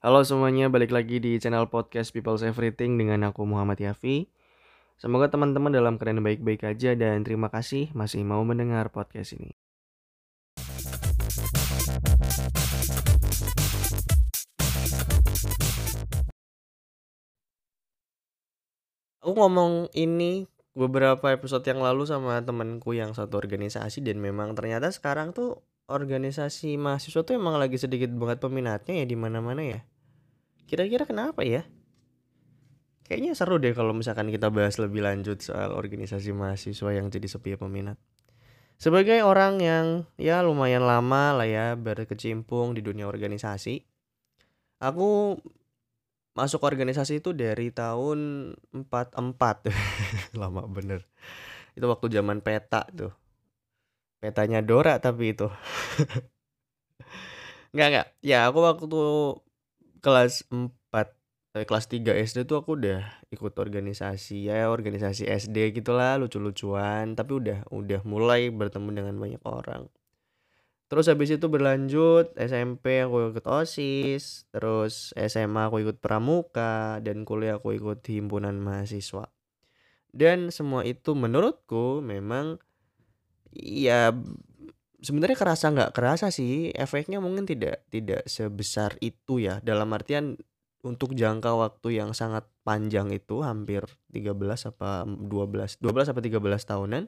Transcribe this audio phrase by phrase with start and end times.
[0.00, 4.32] Halo semuanya, balik lagi di channel podcast People's Everything dengan aku Muhammad Yafi.
[4.96, 9.52] Semoga teman-teman dalam keadaan baik-baik aja dan terima kasih masih mau mendengar podcast ini.
[19.20, 24.88] Aku ngomong ini beberapa episode yang lalu sama temanku yang satu organisasi dan memang ternyata
[24.88, 25.60] sekarang tuh
[25.90, 29.80] organisasi mahasiswa tuh emang lagi sedikit banget peminatnya ya di mana-mana ya.
[30.70, 31.66] Kira-kira kenapa ya?
[33.10, 37.58] Kayaknya seru deh kalau misalkan kita bahas lebih lanjut soal organisasi mahasiswa yang jadi sepi
[37.58, 37.98] peminat.
[38.78, 43.82] Sebagai orang yang ya lumayan lama lah ya berkecimpung di dunia organisasi,
[44.78, 45.36] aku
[46.38, 49.68] masuk organisasi itu dari tahun 44
[50.40, 51.04] lama bener
[51.74, 53.10] itu waktu zaman peta tuh
[54.20, 55.48] petanya Dora tapi itu.
[57.74, 58.08] Nggak nggak.
[58.26, 59.00] Ya aku waktu
[60.02, 66.18] kelas 4 eh, kelas 3 SD tuh aku udah ikut organisasi ya organisasi SD gitulah
[66.18, 67.14] lucu-lucuan.
[67.14, 69.86] Tapi udah udah mulai bertemu dengan banyak orang.
[70.90, 77.62] Terus habis itu berlanjut SMP aku ikut OSIS, terus SMA aku ikut pramuka dan kuliah
[77.62, 79.30] aku ikut himpunan mahasiswa.
[80.10, 82.58] Dan semua itu menurutku memang
[83.56, 84.14] ya
[85.00, 90.36] sebenarnya kerasa nggak kerasa sih efeknya mungkin tidak tidak sebesar itu ya dalam artian
[90.80, 94.32] untuk jangka waktu yang sangat panjang itu hampir 13
[94.72, 97.04] apa 12 12 apa 13 tahunan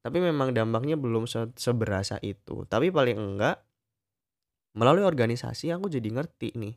[0.00, 2.64] tapi memang dampaknya belum se seberasa itu.
[2.64, 3.60] Tapi paling enggak
[4.72, 6.74] melalui organisasi aku jadi ngerti nih.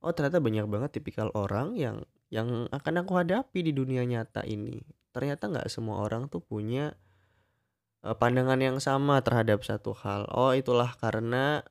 [0.00, 4.78] Oh, ternyata banyak banget tipikal orang yang yang akan aku hadapi di dunia nyata ini.
[5.10, 6.94] Ternyata nggak semua orang tuh punya
[8.00, 10.24] pandangan yang sama terhadap satu hal.
[10.32, 11.64] Oh, itulah karena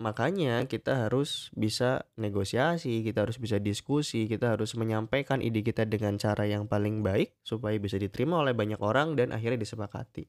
[0.00, 6.16] makanya kita harus bisa negosiasi, kita harus bisa diskusi, kita harus menyampaikan ide kita dengan
[6.16, 10.24] cara yang paling baik supaya bisa diterima oleh banyak orang dan akhirnya disepakati.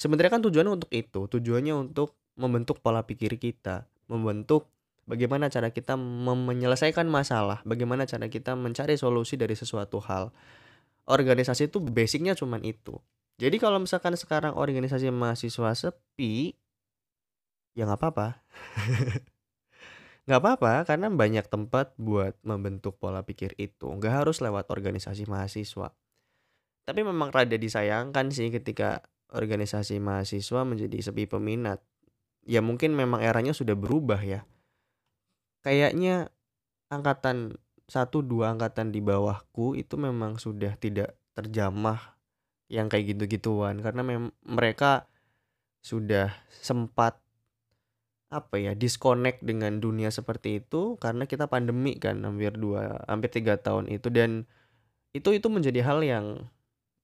[0.00, 4.72] Sebenarnya kan tujuannya untuk itu, tujuannya untuk membentuk pola pikir kita, membentuk
[5.04, 10.32] bagaimana cara kita menyelesaikan masalah, bagaimana cara kita mencari solusi dari sesuatu hal.
[11.04, 12.96] Organisasi itu basicnya cuman itu.
[13.40, 16.52] Jadi kalau misalkan sekarang organisasi mahasiswa sepi,
[17.72, 18.28] ya nggak apa-apa.
[20.28, 23.88] nggak apa-apa karena banyak tempat buat membentuk pola pikir itu.
[23.88, 25.90] Nggak harus lewat organisasi mahasiswa.
[26.82, 31.80] Tapi memang rada disayangkan sih ketika organisasi mahasiswa menjadi sepi peminat.
[32.42, 34.42] Ya mungkin memang eranya sudah berubah ya.
[35.62, 36.26] Kayaknya
[36.90, 37.54] angkatan
[37.86, 42.11] satu dua angkatan di bawahku itu memang sudah tidak terjamah
[42.72, 45.04] yang kayak gitu-gituan karena mem mereka
[45.84, 47.20] sudah sempat
[48.32, 53.60] apa ya disconnect dengan dunia seperti itu karena kita pandemi kan hampir dua hampir tiga
[53.60, 54.48] tahun itu dan
[55.12, 56.48] itu itu menjadi hal yang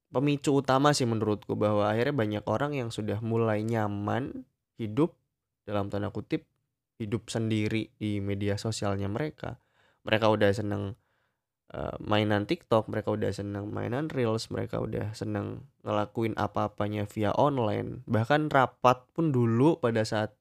[0.09, 4.49] pemicu utama sih menurutku bahwa akhirnya banyak orang yang sudah mulai nyaman
[4.81, 5.13] hidup
[5.69, 6.49] dalam tanda kutip
[6.97, 9.61] hidup sendiri di media sosialnya mereka.
[10.03, 10.97] Mereka udah seneng
[11.75, 18.05] uh, mainan TikTok, mereka udah seneng mainan Reels, mereka udah seneng ngelakuin apa-apanya via online.
[18.09, 20.33] Bahkan rapat pun dulu pada saat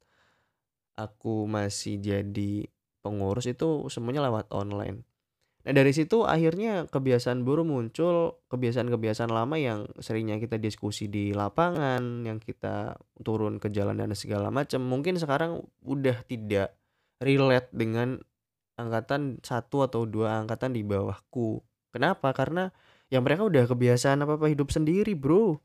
[0.97, 2.67] aku masih jadi
[3.05, 5.05] pengurus itu semuanya lewat online.
[5.67, 12.23] Nah dari situ akhirnya kebiasaan buruk muncul, kebiasaan-kebiasaan lama yang seringnya kita diskusi di lapangan,
[12.23, 16.71] yang kita turun ke jalan dan segala macam, mungkin sekarang udah tidak
[17.19, 18.23] relate dengan
[18.77, 21.65] angkatan satu atau dua angkatan di bawahku.
[21.91, 22.31] Kenapa?
[22.31, 22.69] Karena
[23.09, 25.57] yang mereka udah kebiasaan apa-apa hidup sendiri bro.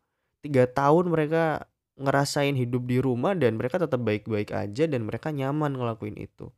[0.42, 1.68] Tiga tahun mereka
[2.00, 6.50] ngerasain hidup di rumah dan mereka tetap baik-baik aja dan mereka nyaman ngelakuin itu.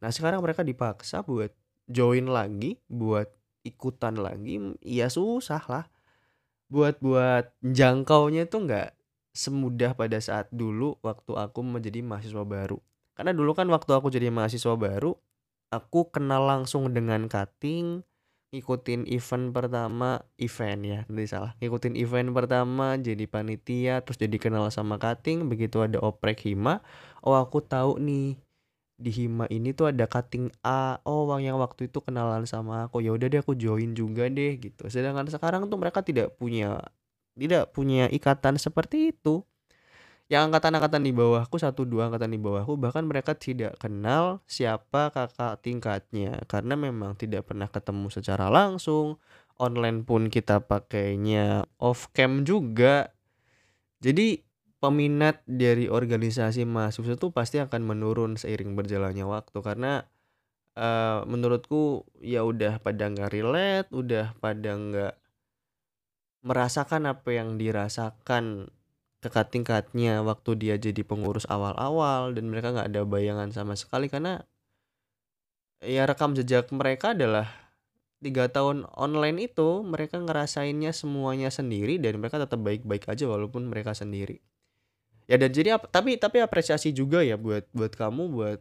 [0.00, 1.52] Nah sekarang mereka dipaksa buat
[1.86, 3.30] join lagi buat
[3.62, 5.84] ikutan lagi ya susah lah
[6.66, 8.90] buat buat jangkaunya tuh nggak
[9.34, 12.78] semudah pada saat dulu waktu aku menjadi mahasiswa baru
[13.14, 15.14] karena dulu kan waktu aku jadi mahasiswa baru
[15.72, 18.02] aku kenal langsung dengan cutting
[18.54, 21.52] ngikutin event pertama event ya nanti salah.
[21.58, 26.80] Ngikutin event pertama jadi panitia terus jadi kenal sama cutting begitu ada oprek hima
[27.26, 28.38] oh aku tahu nih
[28.96, 33.04] di Hima ini tuh ada cutting A oh Wang yang waktu itu kenalan sama aku
[33.04, 34.88] ya udah deh aku join juga deh gitu.
[34.88, 36.80] Sedangkan sekarang tuh mereka tidak punya
[37.36, 39.44] tidak punya ikatan seperti itu
[40.26, 45.62] yang angkatan-angkatan di bawahku satu dua angkatan di bawahku bahkan mereka tidak kenal siapa kakak
[45.62, 46.42] tingkatnya.
[46.50, 49.22] Karena memang tidak pernah ketemu secara langsung
[49.62, 53.14] online pun kita pakainya off cam juga.
[54.02, 54.42] Jadi
[54.82, 59.58] peminat dari organisasi mahasiswa itu pasti akan menurun seiring berjalannya waktu.
[59.62, 60.02] Karena
[60.74, 65.14] eee, menurutku ya udah pada nggak relate, udah pada nggak
[66.46, 68.70] merasakan apa yang dirasakan
[69.26, 74.46] kakak tingkatnya waktu dia jadi pengurus awal-awal dan mereka nggak ada bayangan sama sekali karena
[75.84, 77.66] ya rekam jejak mereka adalah
[78.24, 83.92] 3 tahun online itu mereka ngerasainnya semuanya sendiri dan mereka tetap baik-baik aja walaupun mereka
[83.92, 84.40] sendiri.
[85.26, 88.60] Ya dan jadi ap tapi tapi apresiasi juga ya buat buat kamu, buat,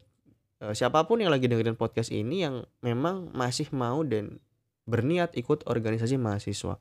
[0.65, 4.41] eee, siapa yang lagi dengerin podcast ini yang memang masih mau dan
[4.89, 6.77] berniat ikut organisasi mahasiswa.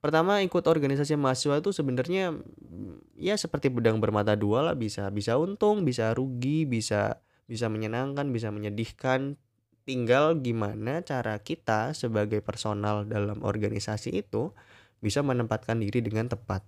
[0.00, 5.36] Pertama ikut organisasi mahasiswa itu sebenarnya, mmm, ya seperti pedang bermata dua lah, bisa bisa
[5.36, 9.36] untung, bisa rugi, bisa bisa menyenangkan, bisa menyedihkan.
[9.84, 14.56] Tinggal gimana cara kita sebagai personal dalam organisasi itu
[15.04, 16.64] bisa menempatkan diri dengan tepat.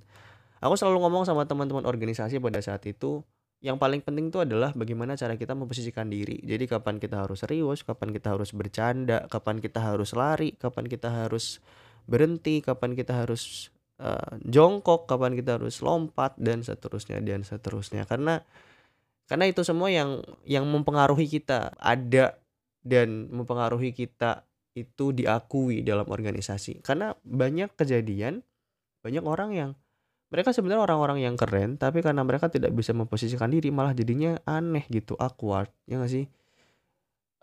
[0.60, 3.24] Aku selalu ngomong sama teman-teman organisasi pada saat itu,
[3.62, 6.42] yang paling penting itu adalah bagaimana cara kita memposisikan diri.
[6.42, 11.08] Jadi kapan kita harus serius, kapan kita harus bercanda, kapan kita harus lari, kapan kita
[11.10, 11.62] harus
[12.08, 13.70] berhenti, kapan kita harus,
[14.00, 18.04] eee, jongkok, kapan kita harus lompat dan seterusnya dan seterusnya.
[18.08, 18.42] Karena
[19.30, 22.36] karena itu semua yang yang mempengaruhi kita ada
[22.84, 24.44] dan mempengaruhi kita
[24.76, 26.80] itu diakui dalam organisasi.
[26.84, 28.42] Karena banyak kejadian,
[29.04, 29.70] banyak orang yang
[30.32, 34.84] mereka sebenarnya orang-orang yang keren, tapi karena mereka tidak bisa memposisikan diri malah jadinya aneh
[34.90, 36.26] gitu, awkward, ya nggak sih?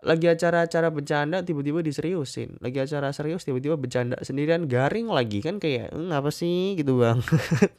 [0.00, 5.92] Lagi acara-acara bercanda tiba-tiba diseriusin, lagi acara serius tiba-tiba bercanda sendirian, garing lagi kan kayak,
[5.92, 7.20] "Mmm, apa sih?" Gitu Bang.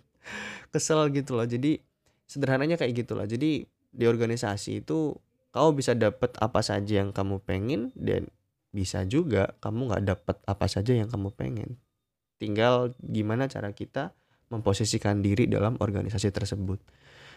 [0.74, 1.50] Kesel gitu loh.
[1.50, 1.82] Jadi
[2.30, 3.26] sederhananya kayak gitulah.
[3.26, 5.18] Jadi di organisasi itu
[5.52, 8.32] kamu bisa dapat apa saja yang kamu pengen dan
[8.72, 11.76] bisa juga kamu nggak dapat apa saja yang kamu pengen.
[12.40, 14.16] Tinggal gimana cara kita
[14.48, 16.80] memposisikan diri dalam organisasi tersebut.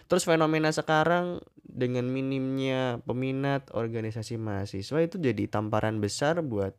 [0.05, 6.77] Terus fenomena sekarang dengan minimnya peminat organisasi mahasiswa itu jadi tamparan besar buat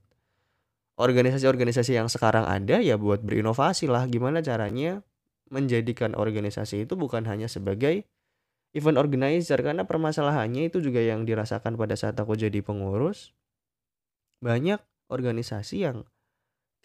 [0.95, 4.07] organisasi-organisasi yang sekarang ada ya buat berinovasi lah.
[4.07, 5.04] Gimana caranya
[5.51, 8.07] menjadikan organisasi itu bukan hanya sebagai
[8.75, 13.36] event organizer karena permasalahannya itu juga yang dirasakan pada saat aku jadi pengurus.
[14.39, 14.80] Banyak
[15.12, 16.07] organisasi yang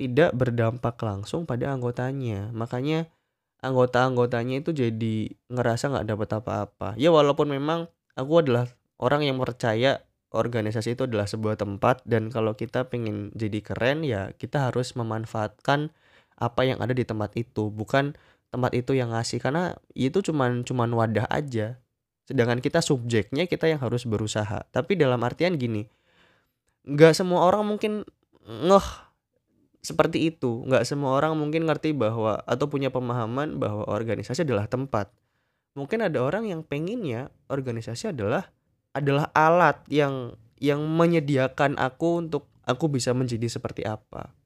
[0.01, 2.49] tidak berdampak langsung pada anggotanya.
[2.57, 3.13] Makanya
[3.61, 5.17] anggota-anggotanya itu jadi
[5.53, 6.89] ngerasa nggak dapat apa-apa.
[6.97, 8.69] Ya walaupun memang aku adalah
[9.01, 14.31] orang yang percaya organisasi itu adalah sebuah tempat dan kalau kita pengen jadi keren ya
[14.39, 15.91] kita harus memanfaatkan
[16.41, 18.17] apa yang ada di tempat itu, bukan
[18.49, 21.77] tempat itu yang ngasih karena itu cuman cuman wadah aja.
[22.25, 24.65] Sedangkan kita subjeknya kita yang harus berusaha.
[24.71, 25.85] Tapi dalam artian gini,
[26.87, 28.07] nggak semua orang mungkin
[28.47, 28.89] ngeh
[29.81, 30.65] seperti itu.
[30.69, 35.13] Nggak semua orang mungkin ngerti bahwa atau punya pemahaman bahwa organisasi adalah tempat.
[35.77, 38.53] Mungkin ada orang yang pengennya organisasi adalah
[38.93, 44.37] adalah alat yang yang menyediakan aku untuk aku bisa menjadi seperti apa.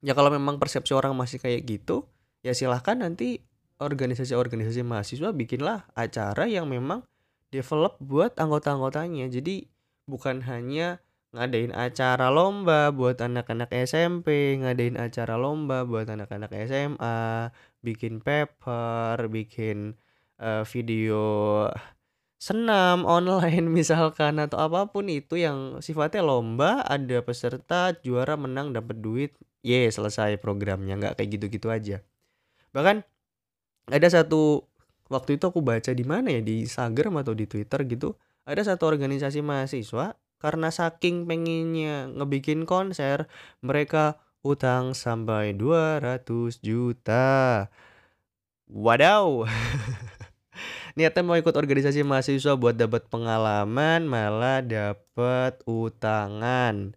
[0.00, 2.08] Ya kalau memang persepsi orang masih kayak gitu,
[2.40, 3.44] ya silahkan nanti
[3.80, 7.04] organisasi-organisasi mahasiswa bikinlah acara yang memang
[7.52, 9.28] develop buat anggota-anggotanya.
[9.28, 9.68] Jadi
[10.08, 10.98] bukan hanya
[11.30, 17.50] ngadain acara lomba buat anak-anak SMP, ngadain acara lomba buat anak-anak SMA,
[17.86, 19.94] bikin paper, bikin,
[20.42, 21.22] eee, video
[22.40, 28.98] senam online misalkan atau apa pun itu yang sifatnya lomba, ada peserta, juara, menang, dapat
[28.98, 31.96] duit, ye selesai programnya, nggak kayak gitu-gitu aja.
[32.74, 33.06] Bahkan
[33.90, 34.66] ada satu
[35.10, 38.90] waktu itu aku baca di mana ya, di Instagram atau di Twitter gitu, ada satu
[38.90, 43.28] organisasi mahasiswa karena saking pengennya ngebikin konser,
[43.60, 47.68] mereka utang sampai 200 juta.
[48.72, 49.44] Wadaw.
[50.96, 56.96] Niatnya mau ikut organisasi mahasiswa buat dapat pengalaman, malah dapat utangan.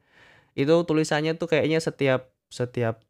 [0.56, 3.04] Itu tulisannya tuh kayaknya setiap setiap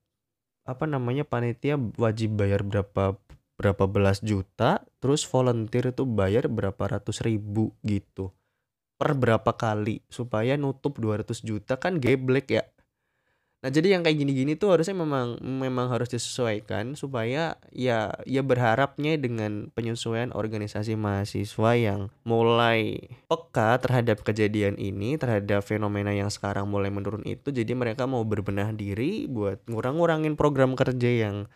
[0.63, 3.19] apa namanya panitia wajib bayar berapa
[3.59, 8.33] berapa belas juta, terus volunteer itu bayar berapa ratus ribu gitu
[9.03, 12.63] per berapa kali supaya nutup 200 juta kan geblek ya.
[13.63, 19.15] Nah, jadi yang kayak gini-gini tuh harusnya memang memang harus disesuaikan supaya ya ya berharapnya
[19.19, 26.91] dengan penyesuaian organisasi mahasiswa yang mulai peka terhadap kejadian ini, terhadap fenomena yang sekarang mulai
[26.91, 31.48] menurun itu, jadi mereka mau berbenah diri buat ngurang-ngurangin program kerja yang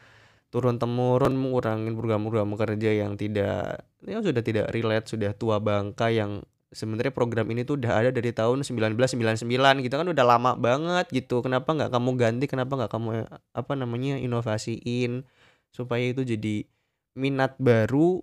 [0.48, 6.40] turun temurun, mengurangin program-program kerja yang tidak yang sudah tidak relate, sudah tua bangka yang
[6.72, 9.48] sebenarnya program ini tuh udah ada dari tahun 1999
[9.88, 13.10] gitu kan udah lama banget gitu kenapa nggak kamu ganti kenapa nggak kamu
[13.56, 15.24] apa namanya inovasiin
[15.72, 16.68] supaya itu jadi
[17.16, 18.22] minat baru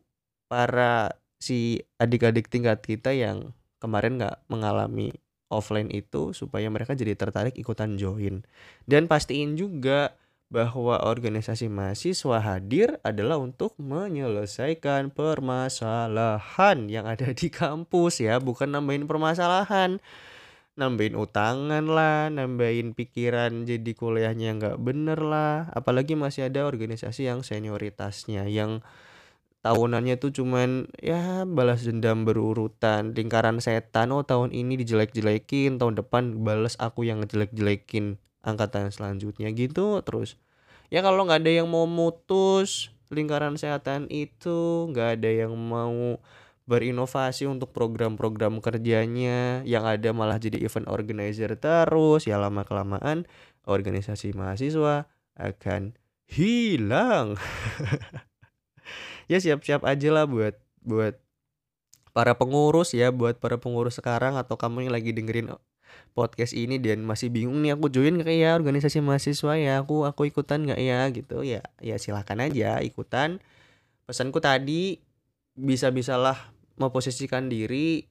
[0.49, 5.13] para si adik-adik tingkat kita yang kemarin nggak mengalami
[5.53, 8.43] offline itu supaya mereka jadi tertarik ikutan join.
[8.89, 10.17] Dan pastiin juga
[10.55, 19.11] bahwa organisasi mahasiswa hadir adalah untuk menyelesaikan permasalahan yang ada di kampus ya, bukan nambahin
[19.11, 19.99] permasalahan.
[20.79, 25.75] Nambahin utangan lah, nambahin pikiran jadi kuliahnya nggak bener lah.
[25.75, 28.79] Apalagi masih ada organisasi yang senioritasnya yang
[29.65, 36.45] tahunannya tuh cuman ya balas dendam berurutan lingkaran setan oh tahun ini dijelek-jelekin tahun depan
[36.45, 40.37] balas aku yang ngejelek-jelekin angkatan selanjutnya gitu terus
[40.95, 46.23] ya kalau nggak ada yang mau mutus lingkaran setan itu nggak ada yang mau
[46.65, 49.61] berinovasi untuk program-program kerjanya.
[49.69, 53.29] Yang ada malah jadi event organizer terus ya lama kelamaan
[53.69, 55.97] organisasi mahasiswa akan
[56.29, 57.37] hilang.
[59.25, 61.17] Ya siap-siap aja lah buat buat
[62.13, 65.57] para pengurus ya buat para pengurus sekarang atau kamu yang lagi dengerin
[66.15, 70.31] podcast ini dan masih bingung nih aku join nggak ya organisasi mahasiswa ya aku aku
[70.31, 71.43] ikutan nggak ya gitu.
[71.43, 73.43] Ya ya silakan aja ikutan.
[74.07, 75.03] Pesanku tadi
[75.59, 78.07] bisa-bisalah memposisikan diri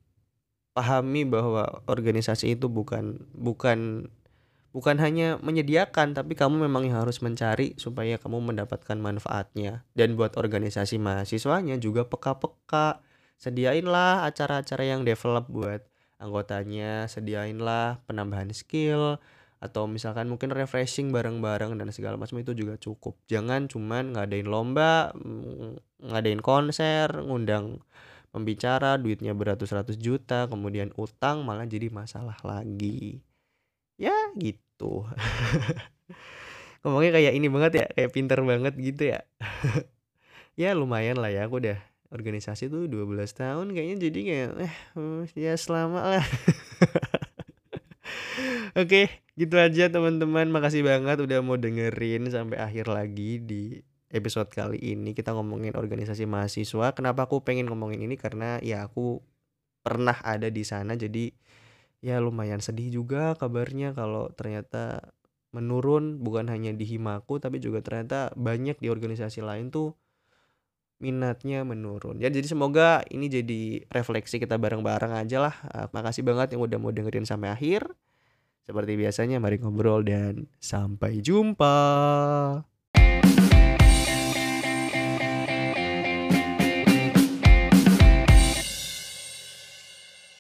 [0.74, 4.10] pahami bahwa organisasi itu bukan bukan
[4.74, 9.86] bukan hanya menyediakan tapi kamu memang harus mencari supaya kamu mendapatkan manfaatnya.
[9.94, 13.00] Dan buat organisasi mahasiswanya juga peka-peka.
[13.38, 15.93] Sediainlah acara-acara yang develop buat
[16.24, 19.20] anggotanya sediainlah penambahan skill
[19.64, 23.16] atau misalkan mungkin refreshing bareng-bareng dan segala macam itu juga cukup.
[23.32, 27.80] Jangan cuman ngadain lomba mm, ngadain konser ngundang
[28.36, 33.24] pembicara duitnya beratus-ratus juta kemudian utang malah jadi masalah lagi.
[33.96, 35.08] Ya gitu.
[36.84, 39.24] Ngomongnya kayak ini banget ya kayak pinter banget gitu ya.
[40.54, 41.82] Ya lumayan lah ya aku udah
[42.14, 44.74] organisasi tuh 12 tahun kayaknya jadi kayak eh
[45.34, 46.26] ya selama lah
[48.74, 50.50] Oke, gitu aja teman-teman.
[50.50, 53.78] Makasih banget udah mau dengerin sampai akhir lagi di
[54.10, 55.14] episode kali ini.
[55.14, 56.98] Kita ngomongin organisasi mahasiswa.
[56.98, 59.22] Kenapa aku pengen ngomongin ini karena ya aku
[59.86, 61.30] pernah ada di sana jadi
[62.00, 65.12] ya lumayan sedih juga kabarnya kalau ternyata
[65.54, 69.94] menurun bukan hanya di Himaku tapi juga ternyata banyak di organisasi lain tuh
[71.02, 72.20] minatnya menurun.
[72.20, 75.56] Ya jadi semoga ini jadi refleksi kita bareng-bareng aja lah.
[75.70, 77.88] Uh, makasih banget yang udah mau dengerin sampai akhir.
[78.64, 81.76] Seperti biasanya mari ngobrol dan sampai jumpa